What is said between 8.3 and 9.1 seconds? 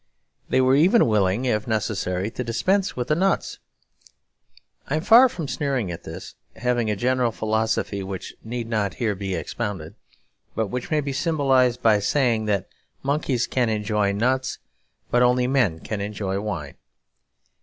need not